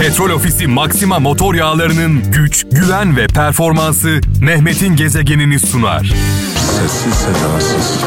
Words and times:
Petrol 0.00 0.30
Ofisi 0.30 0.66
Maxima 0.66 1.18
motor 1.18 1.54
yağlarının 1.54 2.32
güç, 2.32 2.66
güven 2.72 3.16
ve 3.16 3.26
performansı 3.26 4.20
Mehmet'in 4.40 4.96
gezegenini 4.96 5.60
sunar. 5.60 6.12
Sessiz 6.56 7.14
sedasız. 7.14 8.04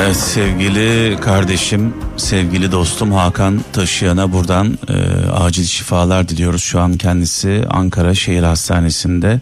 Evet 0.00 0.16
sevgili 0.16 1.20
kardeşim, 1.20 1.94
sevgili 2.16 2.72
dostum 2.72 3.12
Hakan 3.12 3.64
Taşıyan'a 3.72 4.32
buradan 4.32 4.78
e, 4.88 4.92
acil 5.30 5.64
şifalar 5.64 6.28
diliyoruz. 6.28 6.62
Şu 6.62 6.80
an 6.80 6.96
kendisi 6.96 7.64
Ankara 7.70 8.14
Şehir 8.14 8.42
Hastanesi'nde 8.42 9.40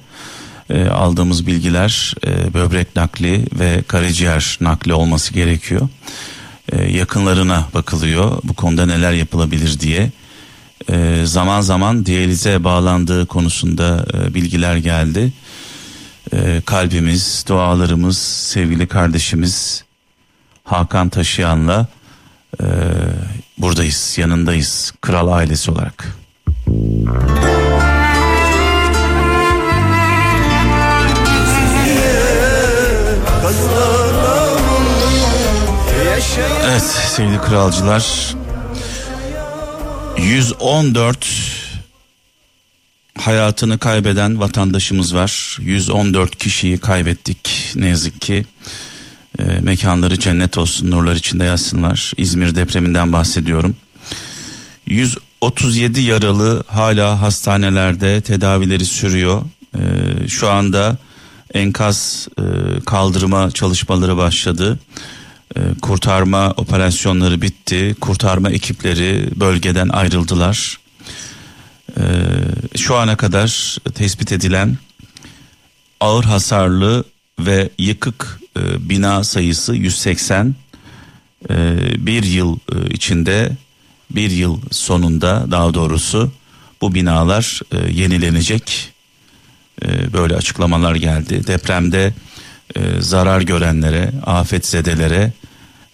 e, 0.71 0.89
aldığımız 0.89 1.47
bilgiler 1.47 2.15
e, 2.27 2.55
böbrek 2.55 2.97
nakli 2.97 3.47
ve 3.59 3.83
karaciğer 3.83 4.59
nakli 4.61 4.95
olması 4.95 5.33
gerekiyor. 5.33 5.89
E, 6.73 6.83
yakınlarına 6.93 7.67
bakılıyor 7.75 8.39
bu 8.45 8.55
konuda 8.55 8.87
neler 8.87 9.13
yapılabilir 9.13 9.81
diye. 9.81 10.11
E, 10.89 11.23
zaman 11.25 11.61
zaman 11.61 12.07
diyalize 12.07 12.65
bağlandığı 12.65 13.27
konusunda 13.27 14.07
e, 14.15 14.35
bilgiler 14.35 14.77
geldi. 14.77 15.33
E, 16.33 16.63
kalbimiz, 16.67 17.45
dualarımız, 17.49 18.19
sevgili 18.19 18.87
kardeşimiz 18.87 19.85
Hakan 20.65 21.09
Taşıyan'la 21.09 21.87
e, 22.61 22.67
buradayız, 23.59 24.19
yanındayız 24.19 24.93
kral 25.01 25.29
ailesi 25.29 25.71
olarak. 25.71 26.17
Evet 36.65 36.83
sevgili 36.83 37.41
kralcılar 37.41 38.35
114 40.23 41.27
hayatını 43.19 43.79
kaybeden 43.79 44.41
vatandaşımız 44.41 45.15
var. 45.15 45.57
114 45.61 46.37
kişiyi 46.37 46.79
kaybettik 46.79 47.73
ne 47.75 47.89
yazık 47.89 48.21
ki. 48.21 48.47
E, 49.39 49.43
mekanları 49.43 50.19
cennet 50.19 50.59
olsun, 50.59 50.91
nurlar 50.91 51.17
içinde 51.17 51.45
yatsınlar. 51.45 52.13
İzmir 52.17 52.55
depreminden 52.55 53.13
bahsediyorum. 53.13 53.77
137 54.87 56.01
yaralı 56.01 56.65
hala 56.67 57.23
hastanelerde 57.23 58.21
tedavileri 58.21 58.85
sürüyor. 58.85 59.43
E, 59.75 59.83
şu 60.29 60.51
anda 60.51 60.97
enkaz 61.55 62.29
e, 62.39 62.43
kaldırma 62.87 63.51
çalışmaları 63.51 64.17
başladı. 64.17 64.79
E, 65.57 65.61
kurtarma 65.83 66.51
operasyonları 66.51 67.43
bitti. 67.43 67.97
Kurtarma 68.01 68.51
ekipleri 68.51 69.31
bölgeden 69.37 69.89
ayrıldılar. 69.89 70.81
E, 71.97 72.03
şu 72.77 72.97
ana 72.97 73.17
kadar 73.17 73.79
tespit 73.95 74.33
edilen 74.33 74.79
ağır 76.01 76.25
hasarlı 76.25 77.05
ve 77.39 77.71
yıkık 77.79 78.41
e, 78.57 78.89
bina 78.89 79.25
sayısı 79.25 79.75
180. 79.75 80.55
E, 81.51 81.77
bir 82.07 82.23
yıl 82.23 82.57
e, 82.57 82.95
içinde 82.95 83.57
bir 84.11 84.31
yıl 84.31 84.61
sonunda 84.71 85.47
daha 85.51 85.75
doğrusu 85.75 86.33
bu 86.81 86.95
binalar 86.95 87.61
e, 87.73 87.93
yenilenecek. 87.93 88.93
Böyle 90.13 90.37
açıklamalar 90.37 90.95
geldi. 90.95 91.47
Depremde 91.47 92.15
e, 92.77 93.01
zarar 93.01 93.41
görenlere, 93.41 94.11
afetzedelere 94.27 95.33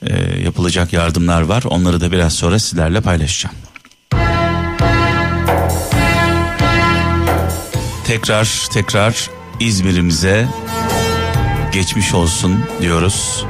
e, 0.07 0.41
yapılacak 0.41 0.93
yardımlar 0.93 1.43
var. 1.43 1.63
Onları 1.63 2.01
da 2.01 2.13
biraz 2.13 2.33
sonra 2.33 2.59
sizlerle 2.59 3.01
paylaşacağım. 3.01 3.57
Tekrar 8.05 8.67
tekrar 8.73 9.31
İzmir'imize 9.61 10.49
geçmiş 11.73 12.15
olsun 12.15 12.65
diyoruz. 12.81 13.45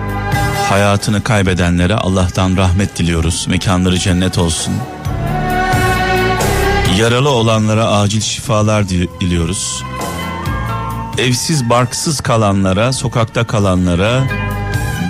Hayatını 0.69 1.23
kaybedenlere 1.23 1.95
Allah'tan 1.95 2.57
rahmet 2.57 2.99
diliyoruz. 2.99 3.47
Mekanları 3.49 3.99
cennet 3.99 4.39
olsun. 4.39 4.75
Yaralı 6.99 7.29
olanlara 7.31 7.91
acil 7.91 8.21
şifalar 8.21 8.89
diliyoruz. 8.89 9.83
Evsiz 11.19 11.71
barksız 11.71 12.21
kalanlara, 12.21 12.93
sokakta 12.93 13.47
kalanlara, 13.47 14.25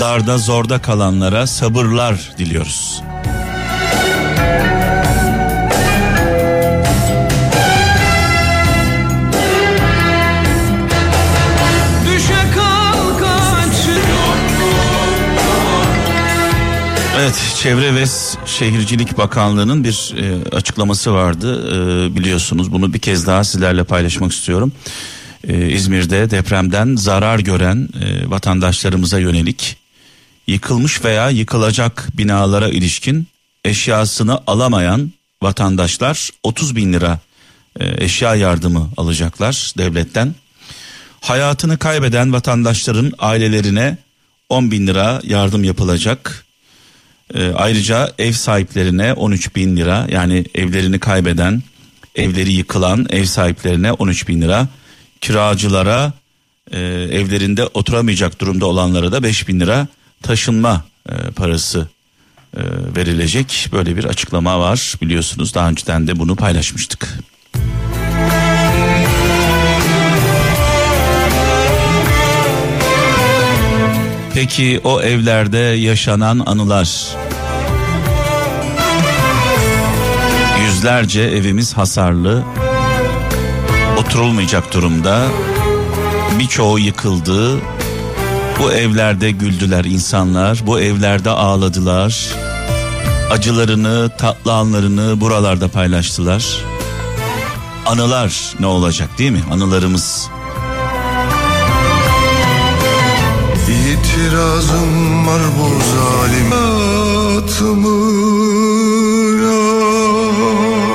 darda 0.01 0.39
zorda 0.39 0.83
kalanlara 0.83 1.47
sabırlar 1.47 2.33
diliyoruz. 2.39 3.03
Evet, 17.21 17.55
Çevre 17.57 17.95
ve 17.95 18.05
Şehircilik 18.47 19.19
Bakanlığı'nın 19.19 19.85
bir 19.85 20.15
e, 20.19 20.57
açıklaması 20.57 21.15
vardı. 21.15 21.69
E, 21.69 22.17
biliyorsunuz 22.17 22.73
bunu 22.73 22.95
bir 22.95 22.99
kez 22.99 23.27
daha 23.27 23.45
sizlerle 23.45 23.85
paylaşmak 23.85 24.33
istiyorum. 24.33 24.73
E, 25.45 25.69
İzmir'de 25.69 26.31
depremden 26.31 26.97
zarar 26.97 27.39
gören 27.39 27.89
e, 28.01 28.31
vatandaşlarımıza 28.31 29.19
yönelik 29.19 29.77
yıkılmış 30.47 31.05
veya 31.05 31.31
yıkılacak 31.31 32.09
binalara 32.15 32.69
ilişkin 32.69 33.27
eşyasını 33.65 34.41
alamayan 34.47 35.13
vatandaşlar 35.43 36.31
30 36.43 36.77
bin 36.77 36.93
lira 36.93 37.19
e, 37.81 38.05
eşya 38.05 38.35
yardımı 38.35 38.91
alacaklar 38.97 39.73
devletten. 39.79 40.35
Hayatını 41.21 41.79
kaybeden 41.79 42.33
vatandaşların 42.33 43.13
ailelerine 43.19 43.99
10 44.49 44.71
bin 44.71 44.87
lira 44.87 45.21
yardım 45.25 45.65
yapılacak. 45.65 46.47
E, 47.35 47.53
ayrıca 47.53 48.13
ev 48.19 48.33
sahiplerine 48.33 49.13
13 49.13 49.57
bin 49.57 49.77
lira 49.77 50.07
yani 50.11 50.45
evlerini 50.55 50.99
kaybeden, 50.99 51.63
evleri 52.15 52.53
yıkılan 52.53 53.07
ev 53.11 53.25
sahiplerine 53.25 53.93
13 53.93 54.29
bin 54.29 54.43
lira. 54.43 54.69
Kiracılara 55.21 56.13
e, 56.71 56.79
evlerinde 57.13 57.67
oturamayacak 57.67 58.41
durumda 58.41 58.67
olanlara 58.67 59.13
da 59.13 59.23
5 59.23 59.49
bin 59.49 59.61
lira 59.61 59.87
taşınma 60.23 60.85
e, 61.09 61.13
parası 61.13 61.89
e, 62.57 62.61
verilecek. 62.97 63.69
Böyle 63.73 63.97
bir 63.97 64.05
açıklama 64.05 64.61
var 64.61 64.95
biliyorsunuz 65.03 65.55
daha 65.55 65.69
önceden 65.69 66.07
de 66.07 66.19
bunu 66.19 66.37
paylaşmıştık. 66.37 67.19
Peki 74.35 74.81
o 74.85 75.03
evlerde 75.03 75.59
yaşanan 75.59 76.43
anılar. 76.47 77.17
Yüzlerce 80.67 81.23
evimiz 81.23 81.77
hasarlı. 81.77 82.45
Oturulmayacak 83.99 84.75
durumda. 84.75 85.27
Birçoğu 86.39 86.79
yıkıldı. 86.79 87.59
Bu 88.59 88.73
evlerde 88.73 89.31
güldüler 89.31 89.85
insanlar. 89.85 90.59
Bu 90.67 90.81
evlerde 90.81 91.31
ağladılar. 91.31 92.29
Acılarını, 93.31 94.11
tatlı 94.19 94.53
anlarını 94.53 95.21
buralarda 95.21 95.69
paylaştılar. 95.69 96.45
Anılar 97.87 98.55
ne 98.61 98.67
olacak 98.67 99.19
değil 99.19 99.31
mi? 99.31 99.43
Anılarımız 99.53 100.31
İtirazım 103.67 105.27
var 105.27 105.41
bu 105.59 105.69
zalim 105.91 106.53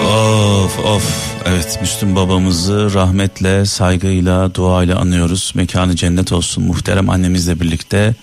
Of 0.05 0.79
of 0.79 1.20
evet 1.65 1.81
Müslüm 1.81 2.15
babamızı 2.15 2.93
rahmetle 2.93 3.65
saygıyla 3.65 4.55
duayla 4.55 4.99
anıyoruz. 4.99 5.51
Mekanı 5.55 5.95
cennet 5.95 6.31
olsun. 6.31 6.63
Muhterem 6.63 7.09
annemizle 7.09 7.59
birlikte 7.59 8.15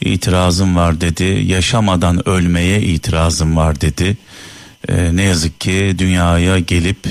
itirazım 0.00 0.76
var 0.76 1.00
dedi. 1.00 1.24
Yaşamadan 1.46 2.28
ölmeye 2.28 2.82
itirazım 2.82 3.56
var 3.56 3.80
dedi. 3.80 4.16
Ee, 4.88 5.16
ne 5.16 5.22
yazık 5.22 5.60
ki 5.60 5.94
dünyaya 5.98 6.58
gelip 6.58 7.06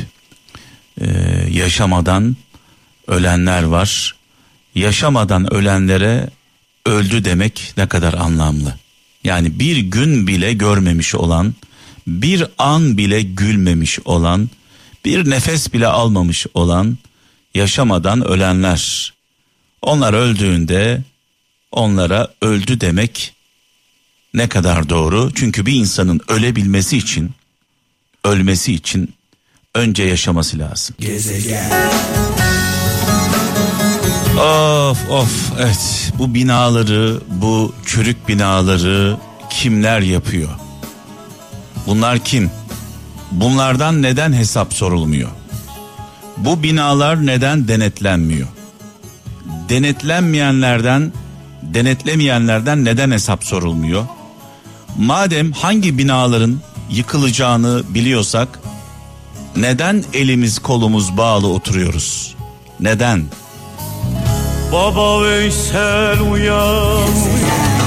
e, 1.01 1.07
yaşamadan 1.51 2.35
ölenler 3.07 3.63
var. 3.63 4.15
Yaşamadan 4.75 5.53
ölenlere 5.53 6.29
öldü 6.85 7.25
demek 7.25 7.73
ne 7.77 7.87
kadar 7.87 8.13
anlamlı. 8.13 8.75
Yani 9.23 9.59
bir 9.59 9.77
gün 9.77 10.27
bile 10.27 10.53
görmemiş 10.53 11.15
olan, 11.15 11.53
bir 12.07 12.45
an 12.57 12.97
bile 12.97 13.21
gülmemiş 13.21 13.99
olan, 14.05 14.49
bir 15.05 15.29
nefes 15.29 15.73
bile 15.73 15.87
almamış 15.87 16.47
olan, 16.53 16.97
yaşamadan 17.55 18.27
ölenler. 18.27 19.13
Onlar 19.81 20.13
öldüğünde 20.13 21.01
onlara 21.71 22.27
öldü 22.41 22.81
demek 22.81 23.33
ne 24.33 24.49
kadar 24.49 24.89
doğru? 24.89 25.31
Çünkü 25.35 25.65
bir 25.65 25.73
insanın 25.73 26.21
ölebilmesi 26.27 26.97
için, 26.97 27.31
ölmesi 28.23 28.73
için 28.73 29.13
önce 29.75 30.03
yaşaması 30.03 30.59
lazım. 30.59 30.95
Of 34.37 35.09
of 35.09 35.51
evet 35.59 36.11
bu 36.17 36.33
binaları 36.33 37.19
bu 37.27 37.75
çürük 37.85 38.27
binaları 38.27 39.17
kimler 39.49 39.99
yapıyor? 40.01 40.49
Bunlar 41.87 42.19
kim? 42.19 42.51
Bunlardan 43.31 44.01
neden 44.01 44.33
hesap 44.33 44.73
sorulmuyor? 44.73 45.29
Bu 46.37 46.63
binalar 46.63 47.25
neden 47.25 47.67
denetlenmiyor? 47.67 48.47
Denetlenmeyenlerden, 49.69 51.13
denetlemeyenlerden 51.61 52.85
neden 52.85 53.11
hesap 53.11 53.43
sorulmuyor? 53.43 54.05
Madem 54.97 55.51
hangi 55.51 55.97
binaların 55.97 56.59
yıkılacağını 56.89 57.83
biliyorsak 57.89 58.59
neden 59.55 60.03
elimiz 60.13 60.59
kolumuz 60.59 61.17
bağlı 61.17 61.47
oturuyoruz? 61.47 62.35
Neden? 62.79 63.23
Baba 64.71 65.23
Veysel 65.23 66.21
uyan 66.21 67.05
Sustur 67.05 67.80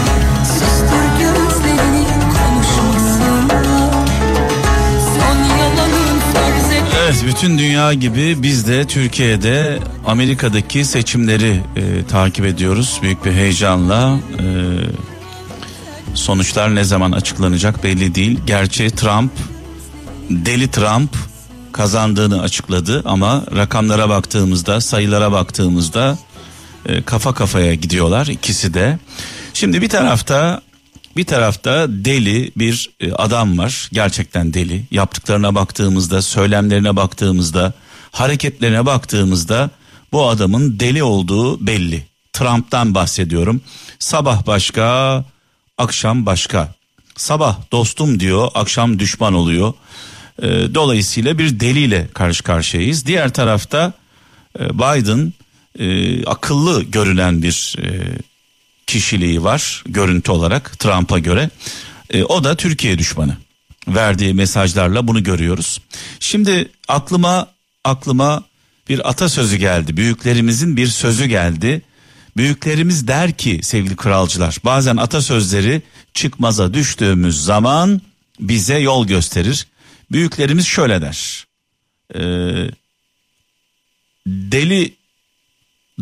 Evet 7.05 7.25
bütün 7.27 7.59
dünya 7.59 7.95
gibi 7.95 8.43
biz 8.43 8.69
de 8.69 8.85
Türkiye'de 8.87 9.79
Amerika'daki 10.07 10.85
seçimleri 10.85 11.61
e, 11.77 12.07
takip 12.07 12.45
ediyoruz 12.45 12.99
büyük 13.03 13.25
bir 13.25 13.33
heyecanla. 13.33 14.19
E, 14.39 14.45
sonuçlar 16.15 16.75
ne 16.75 16.85
zaman 16.85 17.13
açıklanacak 17.13 17.85
belli 17.85 18.15
değil. 18.15 18.41
Gerçi 18.47 18.91
Trump 18.91 19.31
deli 20.31 20.71
Trump 20.71 21.11
kazandığını 21.73 22.43
açıkladı 22.43 23.03
ama 23.05 23.45
rakamlara 23.57 24.09
baktığımızda 24.09 24.81
sayılara 24.81 25.33
baktığımızda 25.33 26.19
e, 26.87 27.03
kafa 27.03 27.35
kafaya 27.35 27.75
gidiyorlar 27.75 28.27
ikisi 28.27 28.75
de. 28.75 28.99
Şimdi 29.55 29.83
bir 29.83 29.89
tarafta 29.89 30.61
bir 31.17 31.25
tarafta 31.25 31.87
deli 31.89 32.53
bir 32.57 32.91
e, 33.01 33.13
adam 33.13 33.59
var. 33.59 33.89
Gerçekten 33.93 34.55
deli. 34.55 34.85
Yaptıklarına 34.91 35.55
baktığımızda, 35.55 36.23
söylemlerine 36.23 36.97
baktığımızda, 36.97 37.73
hareketlerine 38.11 38.87
baktığımızda 38.87 39.71
bu 40.13 40.29
adamın 40.29 40.81
deli 40.81 41.03
olduğu 41.03 41.67
belli. 41.67 42.07
Trump'tan 42.33 42.95
bahsediyorum. 42.95 43.61
Sabah 43.99 44.47
başka, 44.47 45.25
akşam 45.79 46.27
başka. 46.27 46.75
Sabah 47.17 47.59
dostum 47.73 48.21
diyor, 48.21 48.51
akşam 48.55 48.99
düşman 48.99 49.35
oluyor. 49.35 49.75
E, 50.43 50.49
dolayısıyla 50.75 51.39
bir 51.39 51.61
deliyle 51.61 52.09
karşı 52.15 52.43
karşıyayız. 52.43 53.07
Diğer 53.07 53.33
tarafta 53.33 53.93
e, 54.61 54.79
Biden 54.79 55.33
akıllı 56.27 56.83
görülen 56.83 57.43
bir 57.43 57.77
kişiliği 58.87 59.45
var 59.45 59.83
görüntü 59.87 60.31
olarak 60.31 60.79
Trump'a 60.79 61.19
göre. 61.19 61.51
E, 62.11 62.25
o 62.25 62.45
da 62.45 62.57
Türkiye 62.57 62.99
düşmanı. 62.99 63.37
Verdiği 63.89 64.35
mesajlarla 64.35 65.09
bunu 65.09 65.23
görüyoruz. 65.23 65.81
Şimdi 66.21 66.69
aklıma 66.89 67.49
aklıma 67.85 68.45
bir 68.89 69.09
atasözü 69.09 69.57
geldi. 69.57 69.97
Büyüklerimizin 69.97 70.77
bir 70.77 70.87
sözü 70.87 71.27
geldi. 71.27 71.83
Büyüklerimiz 72.37 73.09
der 73.09 73.33
ki 73.33 73.61
sevgili 73.63 73.97
kralcılar 73.97 74.59
bazen 74.65 74.97
atasözleri 74.97 75.83
çıkmaza 76.15 76.75
düştüğümüz 76.75 77.45
zaman 77.45 78.01
bize 78.41 78.79
yol 78.79 79.07
gösterir. 79.07 79.67
Büyüklerimiz 80.13 80.67
şöyle 80.67 81.03
der. 81.03 81.47
Ee, 82.15 82.71
deli 84.27 84.95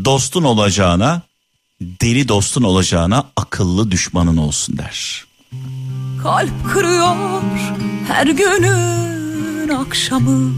dostun 0.05 0.43
olacağına 0.43 1.23
deli 2.01 2.29
dostun 2.29 2.63
olacağına 2.63 3.25
akıllı 3.37 3.91
düşmanın 3.91 4.37
olsun 4.37 4.79
der. 4.79 5.25
Kalp 6.23 6.73
kırıyor 6.73 7.17
her 8.09 8.27
günün 8.27 9.69
akşamı 9.69 10.53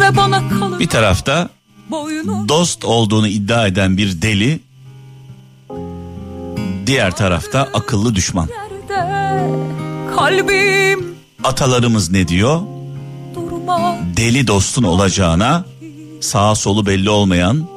Ve 0.00 0.16
bana 0.16 0.48
kalır 0.48 0.80
Bir 0.80 0.88
tarafta 0.88 1.48
dost 2.48 2.84
olduğunu 2.84 3.28
iddia 3.28 3.66
eden 3.66 3.96
bir 3.96 4.22
deli, 4.22 4.60
diğer 6.86 7.16
tarafta 7.16 7.60
akıllı 7.60 8.14
düşman. 8.14 8.48
Kalbim 10.16 11.16
Atalarımız 11.44 12.10
ne 12.10 12.28
diyor? 12.28 12.60
durma 13.34 13.98
Deli 14.16 14.46
dostun 14.46 14.82
olacağına 14.82 15.64
sağa 16.20 16.54
solu 16.54 16.86
belli 16.86 17.10
olmayan 17.10 17.75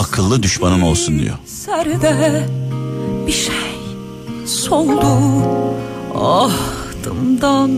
akıllı 0.00 0.42
düşmanın 0.42 0.80
olsun 0.80 1.18
diyor. 1.18 1.36
Serde 1.46 2.46
bir 3.26 3.32
şey 3.32 3.54
soldu. 4.46 5.06
Ahtımdan 6.14 7.70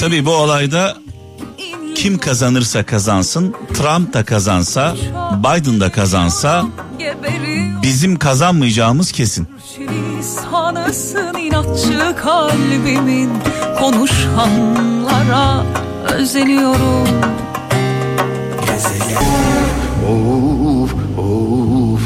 Tabii 0.00 0.24
bu 0.26 0.30
olayda 0.30 0.96
kim 1.94 2.18
kazanırsa 2.18 2.86
kazansın, 2.86 3.54
Trump 3.74 4.12
da 4.12 4.24
kazansa, 4.24 4.94
Biden 5.38 5.80
da 5.80 5.92
kazansa 5.92 6.64
bizim 7.82 8.18
kazanmayacağımız 8.18 9.12
kesin. 9.12 9.48
Sanırsın 10.22 11.38
inatçı 11.38 12.16
kalbimin 12.22 13.30
konuşanlara 13.78 15.64
özeniyorum 16.12 17.08
Of 20.08 20.94
of 21.18 22.00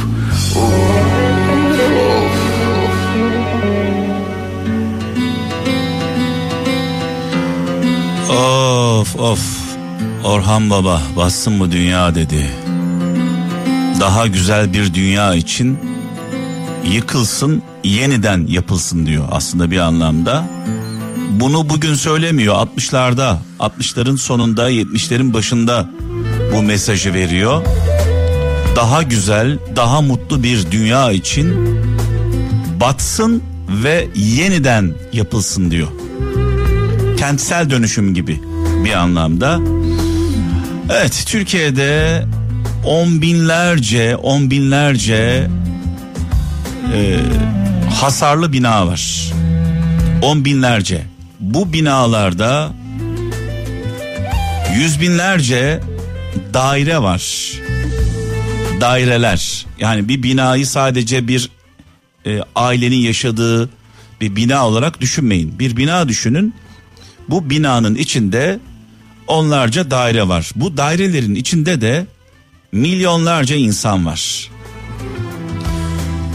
Of 8.30 9.16
of 9.20 9.40
Orhan 10.24 10.70
Baba 10.70 11.02
bassın 11.16 11.60
bu 11.60 11.72
dünya 11.72 12.14
dedi. 12.14 12.50
Daha 14.00 14.26
güzel 14.26 14.72
bir 14.72 14.94
dünya 14.94 15.34
için 15.34 15.78
yıkılsın 16.84 17.62
yeniden 17.84 18.46
yapılsın 18.48 19.06
diyor 19.06 19.24
aslında 19.30 19.70
bir 19.70 19.78
anlamda. 19.78 20.55
Bunu 21.40 21.70
bugün 21.70 21.94
söylemiyor 21.94 22.54
60'larda 22.54 23.36
60'ların 23.60 24.18
sonunda 24.18 24.70
70'lerin 24.70 25.34
başında 25.34 25.90
bu 26.54 26.62
mesajı 26.62 27.14
veriyor. 27.14 27.62
Daha 28.76 29.02
güzel 29.02 29.58
daha 29.76 30.00
mutlu 30.00 30.42
bir 30.42 30.70
dünya 30.70 31.12
için 31.12 31.78
batsın 32.80 33.42
ve 33.84 34.08
yeniden 34.14 34.94
yapılsın 35.12 35.70
diyor 35.70 35.88
kentsel 37.16 37.70
dönüşüm 37.70 38.14
gibi 38.14 38.40
bir 38.84 38.92
anlamda. 38.92 39.58
Evet 40.90 41.24
Türkiye'de 41.26 42.24
on 42.86 43.22
binlerce 43.22 44.16
on 44.16 44.50
binlerce 44.50 45.50
e, 46.94 47.18
hasarlı 47.94 48.52
bina 48.52 48.86
var. 48.86 49.32
On 50.22 50.44
binlerce. 50.44 51.15
Bu 51.40 51.72
binalarda 51.72 52.72
yüz 54.76 55.00
binlerce 55.00 55.80
daire 56.54 57.02
var. 57.02 57.52
Daireler. 58.80 59.66
Yani 59.78 60.08
bir 60.08 60.22
binayı 60.22 60.66
sadece 60.66 61.28
bir 61.28 61.50
e, 62.26 62.40
ailenin 62.54 62.96
yaşadığı 62.96 63.70
bir 64.20 64.36
bina 64.36 64.68
olarak 64.68 65.00
düşünmeyin. 65.00 65.58
Bir 65.58 65.76
bina 65.76 66.08
düşünün. 66.08 66.54
Bu 67.28 67.50
binanın 67.50 67.94
içinde 67.94 68.58
onlarca 69.26 69.90
daire 69.90 70.28
var. 70.28 70.50
Bu 70.56 70.76
dairelerin 70.76 71.34
içinde 71.34 71.80
de 71.80 72.06
milyonlarca 72.72 73.56
insan 73.56 74.06
var. 74.06 74.50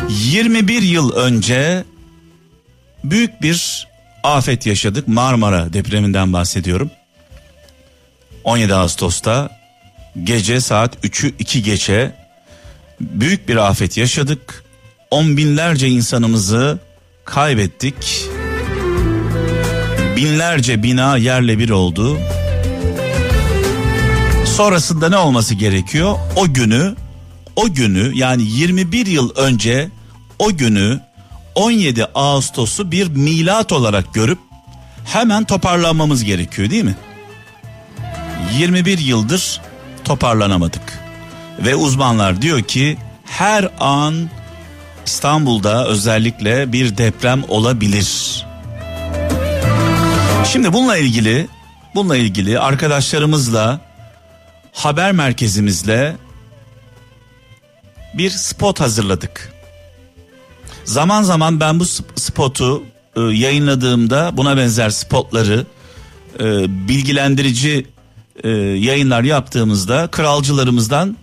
21 0.09 0.81
yıl 0.81 1.11
önce 1.11 1.83
büyük 3.03 3.41
bir 3.41 3.87
afet 4.23 4.65
yaşadık. 4.65 5.07
Marmara 5.07 5.73
depreminden 5.73 6.33
bahsediyorum. 6.33 6.91
17 8.43 8.73
Ağustos'ta 8.73 9.49
gece 10.23 10.61
saat 10.61 11.05
3'ü 11.05 11.33
2 11.39 11.63
geçe 11.63 12.15
büyük 13.01 13.49
bir 13.49 13.55
afet 13.55 13.97
yaşadık. 13.97 14.63
On 15.11 15.37
binlerce 15.37 15.87
insanımızı 15.87 16.79
kaybettik. 17.25 18.29
Binlerce 20.15 20.83
bina 20.83 21.17
yerle 21.17 21.59
bir 21.59 21.69
oldu. 21.69 22.17
Sonrasında 24.45 25.09
ne 25.09 25.17
olması 25.17 25.55
gerekiyor? 25.55 26.15
O 26.35 26.53
günü, 26.53 26.95
o 27.55 27.73
günü 27.73 28.11
yani 28.15 28.43
21 28.43 29.05
yıl 29.05 29.35
önce 29.35 29.89
o 30.39 30.57
günü 30.57 30.99
17 31.55 32.05
Ağustos'u 32.05 32.91
bir 32.91 33.07
milat 33.07 33.71
olarak 33.71 34.13
görüp 34.13 34.39
hemen 35.05 35.43
toparlanmamız 35.43 36.23
gerekiyor 36.23 36.69
değil 36.69 36.83
mi? 36.83 36.95
21 38.57 38.97
yıldır 38.97 39.61
toparlanamadık. 40.03 40.99
Ve 41.59 41.75
uzmanlar 41.75 42.41
diyor 42.41 42.61
ki 42.61 42.97
her 43.25 43.69
an 43.79 44.29
İstanbul'da 45.05 45.87
özellikle 45.87 46.73
bir 46.73 46.97
deprem 46.97 47.43
olabilir. 47.47 48.45
Şimdi 50.51 50.73
bununla 50.73 50.97
ilgili 50.97 51.47
bununla 51.95 52.17
ilgili 52.17 52.59
arkadaşlarımızla 52.59 53.79
haber 54.73 55.11
merkezimizle 55.11 56.15
bir 58.13 58.29
spot 58.29 58.79
hazırladık. 58.79 59.50
Zaman 60.85 61.23
zaman 61.23 61.59
ben 61.59 61.79
bu 61.79 61.85
spotu 62.15 62.83
e, 63.15 63.21
yayınladığımda 63.21 64.37
buna 64.37 64.57
benzer 64.57 64.89
spotları 64.89 65.65
e, 66.39 66.43
bilgilendirici 66.87 67.85
e, 68.43 68.49
yayınlar 68.49 69.23
yaptığımızda 69.23 70.07
kralcılarımızdan 70.11 71.17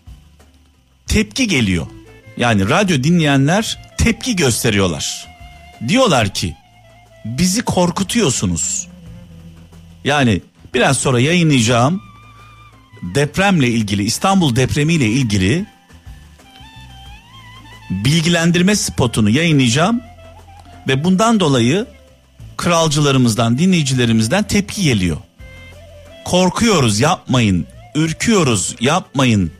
tepki 1.07 1.49
geliyor. 1.49 1.87
Yani 2.37 2.71
radyo 2.71 3.05
dinleyenler 3.05 3.79
tepki 3.99 4.37
gösteriyorlar. 4.37 5.27
Diyorlar 5.88 6.35
ki 6.35 6.57
bizi 7.25 7.62
korkutuyorsunuz. 7.62 8.88
Yani 10.05 10.43
biraz 10.75 10.99
sonra 10.99 11.21
yayınlayacağım 11.21 12.03
depremle 13.03 13.69
ilgili 13.69 14.03
İstanbul 14.03 14.57
depremiyle 14.57 15.07
ilgili 15.07 15.67
bilgilendirme 17.90 18.76
spotunu 18.76 19.30
yayınlayacağım 19.30 20.00
ve 20.88 21.04
bundan 21.04 21.40
dolayı 21.40 21.87
kralcılarımızdan 22.57 23.59
dinleyicilerimizden 23.59 24.42
tepki 24.42 24.83
geliyor. 24.83 25.16
Korkuyoruz 26.25 27.00
yapmayın, 27.00 27.66
ürküyoruz 27.95 28.76
yapmayın 28.80 29.52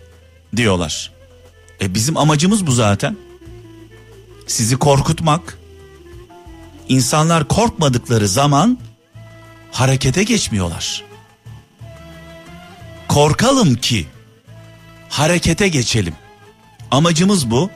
diyorlar. 0.57 1.11
E 1.81 1.95
bizim 1.95 2.17
amacımız 2.17 2.67
bu 2.67 2.73
zaten. 2.73 3.17
Sizi 4.47 4.77
korkutmak. 4.77 5.59
İnsanlar 6.89 7.49
korkmadıkları 7.49 8.29
zaman 8.29 8.79
harekete 9.73 10.23
geçmiyorlar. 10.23 11.05
Korkalım 13.09 13.75
ki 13.75 14.07
harekete 15.09 15.69
geçelim. 15.69 16.15
Amacımız 16.91 17.51
bu. 17.51 17.71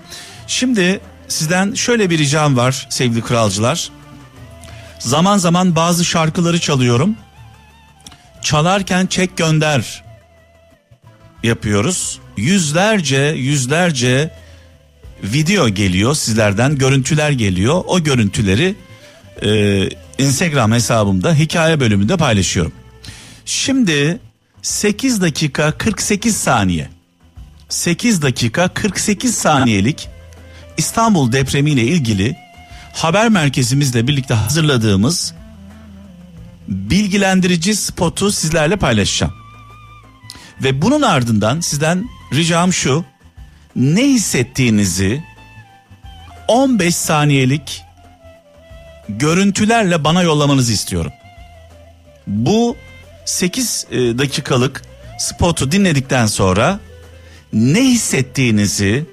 Şimdi 0.52 1.00
sizden 1.28 1.74
şöyle 1.74 2.10
bir 2.10 2.18
ricam 2.18 2.56
var 2.56 2.86
sevgili 2.90 3.22
kralcılar. 3.22 3.90
Zaman 4.98 5.38
zaman 5.38 5.76
bazı 5.76 6.04
şarkıları 6.04 6.60
çalıyorum. 6.60 7.16
Çalarken 8.42 9.06
çek 9.06 9.36
gönder 9.36 10.04
yapıyoruz. 11.42 12.20
Yüzlerce 12.36 13.34
yüzlerce 13.36 14.34
video 15.22 15.68
geliyor 15.68 16.14
sizlerden 16.14 16.78
görüntüler 16.78 17.30
geliyor. 17.30 17.84
O 17.86 18.00
görüntüleri 18.00 18.74
e, 19.42 19.88
Instagram 20.18 20.72
hesabımda 20.72 21.34
hikaye 21.34 21.80
bölümünde 21.80 22.16
paylaşıyorum. 22.16 22.72
Şimdi 23.44 24.20
8 24.62 25.20
dakika 25.22 25.72
48 25.72 26.36
saniye 26.36 26.88
8 27.68 28.22
dakika 28.22 28.68
48 28.68 29.34
saniyelik 29.34 30.08
İstanbul 30.76 31.32
depremiyle 31.32 31.82
ilgili 31.82 32.36
haber 32.92 33.28
merkezimizle 33.28 34.06
birlikte 34.06 34.34
hazırladığımız 34.34 35.34
bilgilendirici 36.68 37.76
spotu 37.76 38.32
sizlerle 38.32 38.76
paylaşacağım. 38.76 39.34
Ve 40.62 40.82
bunun 40.82 41.02
ardından 41.02 41.60
sizden 41.60 42.08
ricam 42.34 42.72
şu. 42.72 43.04
Ne 43.76 44.04
hissettiğinizi 44.04 45.24
15 46.48 46.96
saniyelik 46.96 47.82
görüntülerle 49.08 50.04
bana 50.04 50.22
yollamanızı 50.22 50.72
istiyorum. 50.72 51.12
Bu 52.26 52.76
8 53.24 53.86
e, 53.90 53.96
dakikalık 53.96 54.82
spotu 55.18 55.72
dinledikten 55.72 56.26
sonra 56.26 56.80
ne 57.52 57.80
hissettiğinizi 57.80 59.06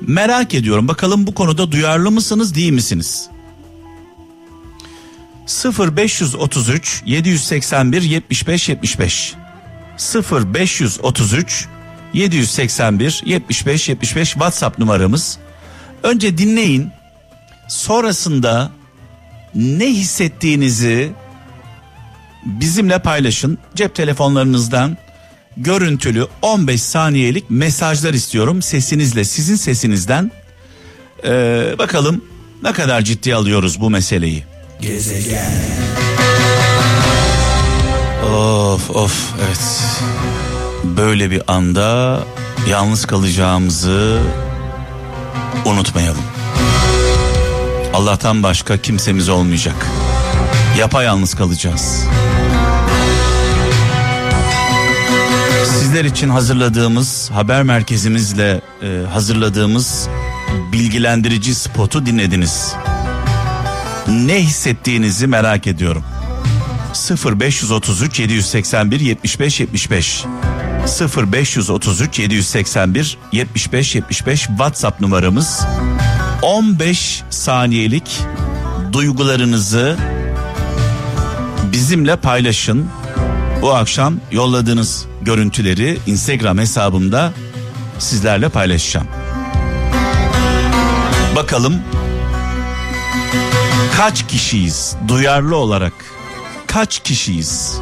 merak 0.00 0.54
ediyorum. 0.54 0.88
Bakalım 0.88 1.26
bu 1.26 1.34
konuda 1.34 1.72
duyarlı 1.72 2.10
mısınız 2.10 2.54
değil 2.54 2.72
misiniz? 2.72 3.28
0533 5.78 7.02
781 7.06 8.02
75 8.02 8.68
75 8.68 9.34
0533 10.32 11.68
781 12.12 13.22
75 13.26 13.88
75 13.88 14.30
WhatsApp 14.30 14.78
numaramız. 14.78 15.38
Önce 16.02 16.38
dinleyin. 16.38 16.90
Sonrasında 17.68 18.70
ne 19.54 19.86
hissettiğinizi 19.86 21.12
bizimle 22.44 22.98
paylaşın. 22.98 23.58
Cep 23.74 23.94
telefonlarınızdan 23.94 24.96
görüntülü 25.56 26.26
15 26.42 26.82
saniyelik 26.82 27.50
mesajlar 27.50 28.14
istiyorum 28.14 28.62
sesinizle 28.62 29.24
sizin 29.24 29.56
sesinizden. 29.56 30.30
Ee, 31.24 31.74
bakalım 31.78 32.24
ne 32.62 32.72
kadar 32.72 33.02
ciddi 33.02 33.34
alıyoruz 33.34 33.80
bu 33.80 33.90
meseleyi. 33.90 34.44
Gezegen. 34.80 35.52
Of 38.34 38.90
of 38.90 39.32
evet. 39.46 39.90
Böyle 40.84 41.30
bir 41.30 41.42
anda 41.46 42.20
yalnız 42.68 43.06
kalacağımızı 43.06 44.18
unutmayalım. 45.64 46.22
Allah'tan 47.94 48.42
başka 48.42 48.78
kimsemiz 48.78 49.28
olmayacak. 49.28 49.86
Yapayalnız 50.78 51.34
kalacağız. 51.34 52.04
Sizler 55.96 56.10
için 56.10 56.28
hazırladığımız 56.28 57.30
haber 57.30 57.62
merkezimizle 57.62 58.60
e, 58.82 59.06
hazırladığımız 59.12 60.08
bilgilendirici 60.72 61.54
spotu 61.54 62.06
dinlediniz. 62.06 62.74
Ne 64.08 64.42
hissettiğinizi 64.42 65.26
merak 65.26 65.66
ediyorum. 65.66 66.04
0533 67.40 68.20
781 68.20 69.00
75 69.00 69.60
75 69.60 70.24
0533 71.16 72.18
781 72.18 73.18
75 73.32 73.94
75 73.94 74.40
WhatsApp 74.40 75.00
numaramız 75.00 75.66
15 76.42 77.22
saniyelik 77.30 78.20
duygularınızı 78.92 79.96
bizimle 81.72 82.16
paylaşın. 82.16 82.88
Bu 83.62 83.74
akşam 83.74 84.20
yolladığınız 84.32 85.06
görüntüleri 85.26 85.98
Instagram 86.06 86.58
hesabımda 86.58 87.32
sizlerle 87.98 88.48
paylaşacağım. 88.48 89.06
Bakalım 91.36 91.82
kaç 93.96 94.26
kişiyiz 94.26 94.96
duyarlı 95.08 95.56
olarak 95.56 95.92
kaç 96.66 97.00
kişiyiz? 97.00 97.78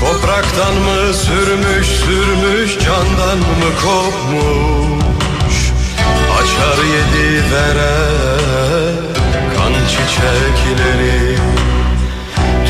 Topraktan 0.00 0.74
mı 0.74 1.14
sürmüş 1.14 1.86
sürmüş 1.86 2.78
candan 2.84 3.38
mı 3.38 3.70
kopmuş 3.82 5.56
Açar 6.38 6.84
yedi 6.84 7.42
vere 7.52 7.96
kan 9.56 9.72
çiçekleri 9.88 11.36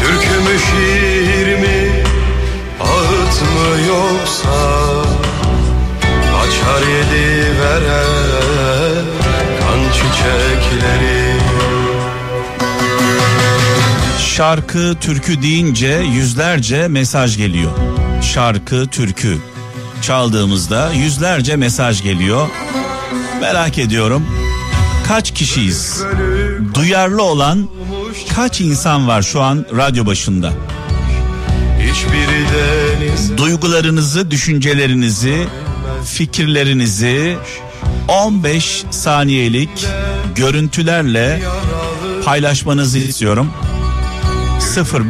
Türkü 0.01 0.39
mü 0.41 0.59
şiir 0.59 1.21
mi 1.31 1.40
mı 3.43 3.89
yoksa 3.89 4.51
Açar 6.43 6.87
yedi 6.89 7.61
vere 7.61 8.05
kan 9.61 9.93
çiçekleri 9.93 11.41
Şarkı, 14.19 14.95
türkü 15.01 15.43
deyince 15.43 16.03
yüzlerce 16.15 16.89
mesaj 16.89 17.37
geliyor. 17.37 17.71
Şarkı, 18.35 18.87
türkü 18.87 19.39
çaldığımızda 20.03 20.93
yüzlerce 20.93 21.57
mesaj 21.57 22.03
geliyor. 22.03 22.49
Merak 23.41 23.79
ediyorum 23.79 24.27
kaç 25.09 25.31
kişiyiz? 25.35 26.03
Duyarlı 26.75 27.23
olan 27.23 27.69
kaç 28.37 28.61
insan 28.61 29.09
var 29.09 29.23
şu 29.23 29.41
an 29.41 29.67
radyo 29.77 30.07
başında? 30.07 30.53
Duygularınızı, 33.37 34.31
düşüncelerinizi, 34.31 35.47
fikirlerinizi 36.05 37.37
15 38.09 38.85
saniyelik 38.91 39.87
görüntülerle 40.35 41.43
paylaşmanızı 42.25 42.99
istiyorum. 42.99 43.51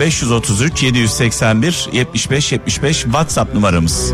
0533 0.01 0.83
781 0.83 1.89
75 1.93 2.53
75 2.53 3.03
WhatsApp 3.03 3.55
numaramız. 3.55 4.13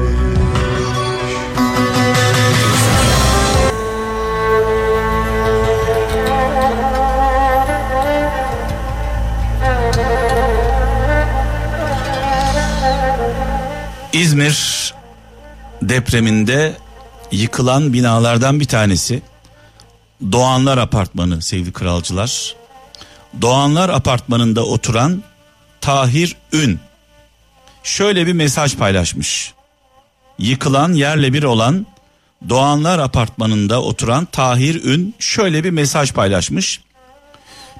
Depreminde 15.89 16.77
yıkılan 17.33 17.93
binalardan 17.93 18.61
bir 18.61 18.65
tanesi 18.65 19.23
Doğanlar 20.33 20.79
Apartmanı 20.79 21.43
sevgili 21.43 21.73
kralcılar. 21.73 22.55
Doğanlar 23.41 23.89
Apartmanı'nda 23.89 24.65
oturan 24.65 25.23
Tahir 25.81 26.37
Ün 26.53 26.81
şöyle 27.83 28.27
bir 28.27 28.33
mesaj 28.33 28.77
paylaşmış. 28.77 29.55
Yıkılan 30.39 30.93
yerle 30.93 31.33
bir 31.33 31.43
olan 31.43 31.87
Doğanlar 32.49 32.99
Apartmanı'nda 32.99 33.83
oturan 33.83 34.25
Tahir 34.25 34.85
Ün 34.85 35.15
şöyle 35.19 35.65
bir 35.65 35.71
mesaj 35.71 36.13
paylaşmış. 36.13 36.81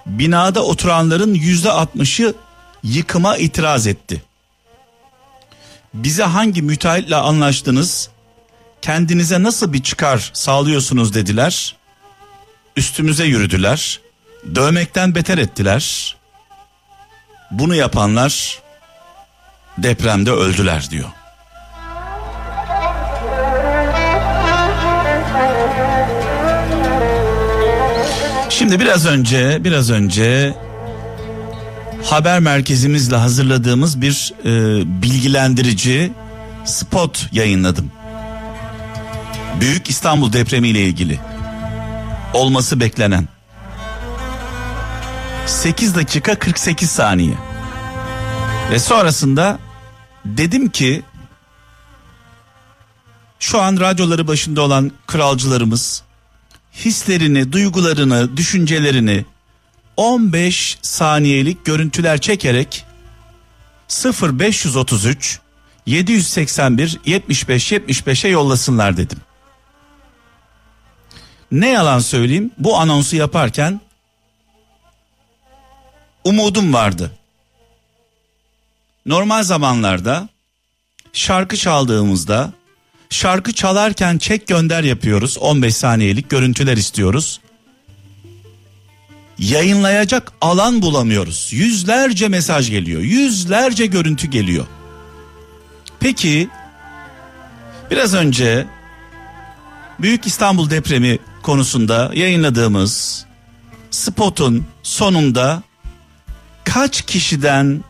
Binada 0.07 0.65
oturanların 0.65 1.35
yüzde 1.35 1.71
altmışı 1.71 2.35
yıkıma 2.83 3.37
itiraz 3.37 3.87
etti. 3.87 4.23
Bize 6.03 6.23
hangi 6.23 6.63
müteahhitle 6.63 7.17
anlaştınız? 7.17 8.09
Kendinize 8.83 9.43
nasıl 9.43 9.73
bir 9.73 9.83
çıkar 9.83 10.31
sağlıyorsunuz 10.35 11.15
dediler. 11.15 11.77
Üstümüze 12.77 13.25
yürüdüler. 13.25 14.01
Dövmekten 14.55 15.15
beter 15.15 15.39
ettiler. 15.39 16.17
Bunu 17.51 17.75
yapanlar 17.75 18.63
depremde 19.79 20.31
öldüler 20.31 20.91
diyor. 20.91 21.09
Şimdi 28.51 28.81
biraz 28.81 29.07
önce 29.07 29.65
biraz 29.65 29.91
önce 29.91 30.55
haber 32.05 32.41
merkezimizle 32.41 33.17
hazırladığımız 33.17 34.01
bir 34.01 34.33
e, 34.45 34.83
bilgilendirici 35.03 36.13
spot 36.65 37.29
yayınladım. 37.33 37.91
Büyük 39.61 39.91
İstanbul 39.91 40.33
depremi 40.33 40.69
ile 40.69 40.81
ilgili 40.83 41.21
olması 42.35 42.81
beklenen 42.81 43.29
8 45.47 45.95
dakika 45.95 46.39
48 46.39 46.91
saniye. 46.91 47.35
Ve 48.71 48.79
sonrasında 48.79 49.59
dedim 50.25 50.69
ki 50.69 51.03
şu 53.39 53.61
an 53.61 53.81
radyoları 53.81 54.29
başında 54.29 54.63
olan 54.63 54.93
kralcılarımız 55.07 56.03
hislerini, 56.75 57.53
duygularını, 57.53 58.37
düşüncelerini 58.37 59.25
15 59.97 60.79
saniyelik 60.83 61.65
görüntüler 61.65 62.21
çekerek 62.21 62.85
0533 63.89 65.41
781 65.87 67.01
75 67.07 67.73
75'e 67.73 68.31
yollasınlar 68.31 68.97
dedim. 68.97 69.19
Ne 71.53 71.69
yalan 71.69 71.99
söyleyeyim 71.99 72.51
bu 72.59 72.77
anonsu 72.77 73.17
yaparken 73.17 73.81
umudum 76.25 76.75
vardı. 76.75 77.13
Normal 79.07 79.43
zamanlarda 79.43 80.29
şarkı 81.13 81.57
çaldığımızda 81.57 82.53
şarkı 83.11 83.53
çalarken 83.53 84.19
çek 84.19 84.47
gönder 84.47 84.83
yapıyoruz. 84.83 85.39
15 85.39 85.77
saniyelik 85.77 86.31
görüntüler 86.31 86.77
istiyoruz. 86.77 87.41
Yayınlayacak 89.39 90.33
alan 90.41 90.83
bulamıyoruz. 90.83 91.49
Yüzlerce 91.53 92.29
mesaj 92.29 92.71
geliyor. 92.71 93.01
Yüzlerce 93.01 93.87
görüntü 93.87 94.27
geliyor. 94.27 94.67
Peki 96.01 96.49
biraz 97.91 98.15
önce 98.15 98.67
Büyük 99.99 100.27
İstanbul 100.27 100.71
depremi 100.71 101.19
konusunda 101.43 102.11
yayınladığımız 102.15 103.25
spotun 103.91 104.67
sonunda 104.83 105.63
kaç 106.65 107.03
kişiden 107.03 107.85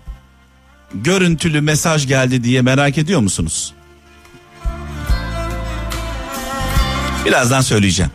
görüntülü 0.95 1.61
mesaj 1.61 2.07
geldi 2.07 2.45
diye 2.45 2.63
merak 2.63 2.99
ediyor 2.99 3.21
musunuz? 3.21 3.73
Birazdan 7.25 7.61
söyleyeceğim. 7.61 8.13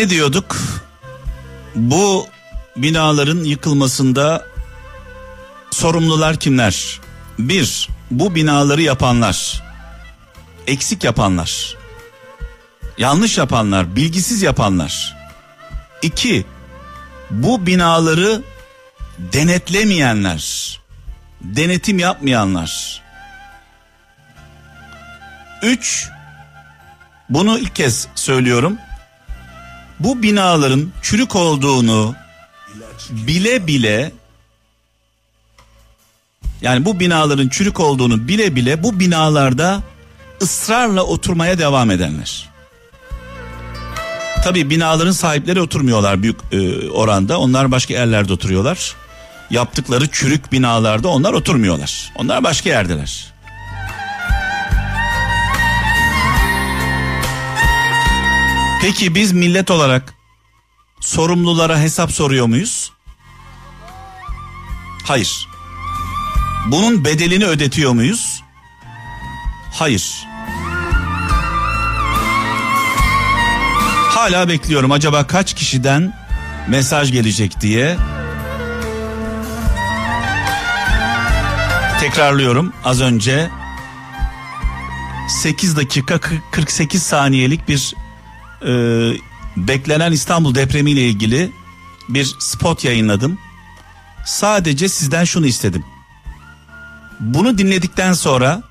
Ne 0.00 0.10
diyorduk? 0.10 0.56
Bu 1.74 2.26
binaların 2.76 3.44
yıkılmasında 3.44 4.46
sorumlular 5.70 6.36
kimler? 6.36 7.00
Bir, 7.38 7.88
bu 8.10 8.34
binaları 8.34 8.82
yapanlar, 8.82 9.62
eksik 10.66 11.04
yapanlar, 11.04 11.76
yanlış 12.98 13.38
yapanlar, 13.38 13.96
bilgisiz 13.96 14.42
yapanlar. 14.42 15.16
İki, 16.02 16.44
bu 17.30 17.66
binaları 17.66 18.42
denetlemeyenler, 19.18 20.80
denetim 21.40 21.98
yapmayanlar. 21.98 23.02
Üç, 25.62 26.08
bunu 27.28 27.58
ilk 27.58 27.74
kez 27.74 28.08
söylüyorum 28.14 28.78
bu 30.00 30.22
binaların 30.22 30.92
çürük 31.02 31.36
olduğunu 31.36 32.14
bile 33.10 33.66
bile 33.66 34.12
yani 36.62 36.84
bu 36.84 37.00
binaların 37.00 37.48
çürük 37.48 37.80
olduğunu 37.80 38.28
bile 38.28 38.56
bile 38.56 38.82
bu 38.82 39.00
binalarda 39.00 39.82
ısrarla 40.42 41.02
oturmaya 41.02 41.58
devam 41.58 41.90
edenler. 41.90 42.48
Tabii 44.44 44.70
binaların 44.70 45.12
sahipleri 45.12 45.60
oturmuyorlar 45.60 46.22
büyük 46.22 46.36
e, 46.52 46.90
oranda. 46.90 47.38
Onlar 47.38 47.70
başka 47.70 47.94
yerlerde 47.94 48.32
oturuyorlar. 48.32 48.94
Yaptıkları 49.50 50.08
çürük 50.08 50.52
binalarda 50.52 51.08
onlar 51.08 51.32
oturmuyorlar. 51.32 52.12
Onlar 52.16 52.44
başka 52.44 52.70
yerdeler. 52.70 53.29
Peki 58.80 59.14
biz 59.14 59.32
millet 59.32 59.70
olarak 59.70 60.14
sorumlulara 61.00 61.78
hesap 61.78 62.12
soruyor 62.12 62.46
muyuz? 62.46 62.92
Hayır. 65.04 65.48
Bunun 66.66 67.04
bedelini 67.04 67.44
ödetiyor 67.46 67.92
muyuz? 67.92 68.42
Hayır. 69.72 70.26
Hala 74.08 74.48
bekliyorum 74.48 74.92
acaba 74.92 75.26
kaç 75.26 75.54
kişiden 75.54 76.16
mesaj 76.68 77.12
gelecek 77.12 77.60
diye. 77.60 77.96
Tekrarlıyorum 82.00 82.72
az 82.84 83.00
önce 83.00 83.50
8 85.28 85.76
dakika 85.76 86.20
48 86.50 87.02
saniyelik 87.02 87.68
bir 87.68 87.94
e, 88.66 88.72
beklenen 89.56 90.12
İstanbul 90.12 90.54
depremiyle 90.54 91.08
ilgili 91.08 91.50
bir 92.08 92.34
spot 92.38 92.84
yayınladım. 92.84 93.38
Sadece 94.26 94.88
sizden 94.88 95.24
şunu 95.24 95.46
istedim. 95.46 95.84
Bunu 97.20 97.58
dinledikten 97.58 98.12
sonra 98.12 98.62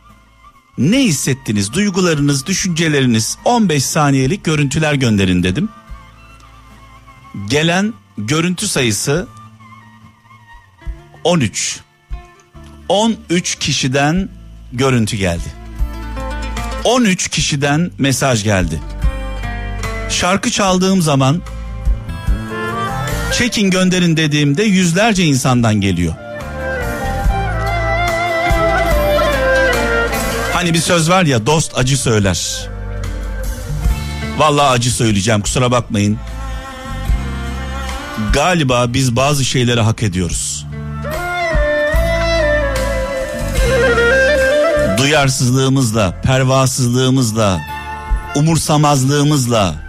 ne 0.78 1.04
hissettiniz, 1.04 1.74
duygularınız, 1.74 2.46
düşünceleriniz 2.46 3.38
15 3.46 3.86
saniyelik 3.86 4.44
görüntüler 4.44 4.94
gönderin 4.94 5.44
dedim. 5.44 5.70
Gelen 7.50 7.94
görüntü 8.18 8.68
sayısı 8.68 9.28
13. 11.24 11.80
13 12.90 13.56
kişiden 13.56 14.30
görüntü 14.74 15.18
geldi. 15.18 15.54
13 16.84 17.28
kişiden 17.30 17.92
mesaj 17.98 18.44
geldi. 18.44 18.82
Şarkı 20.10 20.52
çaldığım 20.52 21.02
zaman 21.02 21.42
çekin 23.38 23.72
gönderin 23.72 24.18
dediğimde 24.18 24.64
yüzlerce 24.64 25.24
insandan 25.24 25.82
geliyor. 25.82 26.14
Hani 30.54 30.74
bir 30.74 30.80
söz 30.80 31.10
var 31.10 31.24
ya 31.24 31.46
dost 31.46 31.78
acı 31.78 31.98
söyler. 31.98 32.70
Vallahi 34.38 34.70
acı 34.70 34.92
söyleyeceğim 34.92 35.42
kusura 35.42 35.72
bakmayın. 35.72 36.18
Galiba 38.34 38.94
biz 38.94 39.16
bazı 39.16 39.46
şeyleri 39.46 39.82
hak 39.82 40.04
ediyoruz. 40.04 40.66
Duyarsızlığımızla, 44.98 46.22
pervasızlığımızla, 46.22 47.62
umursamazlığımızla 48.36 49.89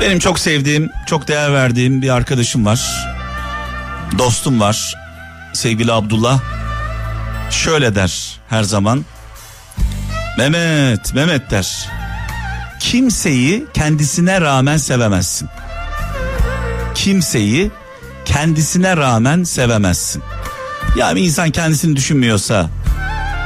benim 0.00 0.18
çok 0.18 0.38
sevdiğim, 0.38 0.90
çok 1.06 1.28
değer 1.28 1.52
verdiğim 1.52 2.02
bir 2.02 2.08
arkadaşım 2.10 2.66
var. 2.66 3.06
Dostum 4.18 4.60
var. 4.60 4.94
Sevgili 5.52 5.92
Abdullah. 5.92 6.40
Şöyle 7.50 7.94
der 7.94 8.40
her 8.48 8.62
zaman. 8.62 9.04
Mehmet, 10.38 11.14
Mehmet 11.14 11.50
der. 11.50 11.88
Kimseyi 12.80 13.64
kendisine 13.74 14.40
rağmen 14.40 14.76
sevemezsin. 14.76 15.48
Kimseyi 16.94 17.70
kendisine 18.24 18.96
rağmen 18.96 19.44
sevemezsin. 19.44 20.22
Ya 20.96 21.16
bir 21.16 21.22
insan 21.22 21.50
kendisini 21.50 21.96
düşünmüyorsa, 21.96 22.70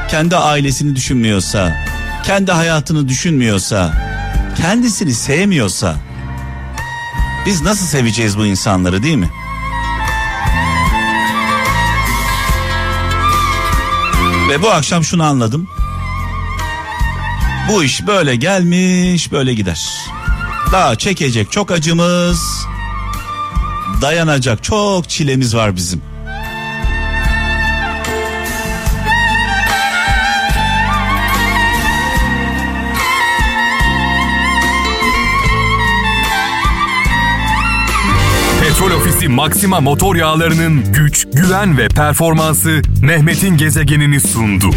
kendi 0.07 0.37
ailesini 0.37 0.95
düşünmüyorsa, 0.95 1.85
kendi 2.23 2.51
hayatını 2.51 3.09
düşünmüyorsa, 3.09 3.93
kendisini 4.57 5.13
sevmiyorsa 5.13 5.95
biz 7.45 7.61
nasıl 7.61 7.85
seveceğiz 7.85 8.37
bu 8.37 8.45
insanları 8.45 9.03
değil 9.03 9.15
mi? 9.15 9.29
Ve 14.49 14.61
bu 14.61 14.71
akşam 14.71 15.03
şunu 15.03 15.23
anladım. 15.23 15.67
Bu 17.69 17.83
iş 17.83 18.07
böyle 18.07 18.35
gelmiş 18.35 19.31
böyle 19.31 19.53
gider. 19.53 19.89
Daha 20.71 20.95
çekecek 20.95 21.51
çok 21.51 21.71
acımız, 21.71 22.67
dayanacak 24.01 24.63
çok 24.63 25.09
çilemiz 25.09 25.55
var 25.55 25.75
bizim. 25.75 26.12
Ofisi 39.23 39.35
Maxima 39.35 39.81
motor 39.81 40.15
yağlarının 40.15 40.93
güç, 40.93 41.27
güven 41.33 41.77
ve 41.77 41.87
performansı 41.87 42.81
Mehmet'in 43.01 43.57
gezegenini 43.57 44.19
sundu. 44.19 44.69